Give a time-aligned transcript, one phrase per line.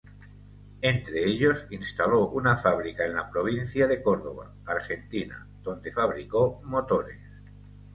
[0.81, 7.19] Entre ellos, instaló una fábrica en la provincia de Córdoba, Argentina, donde fabricó motores.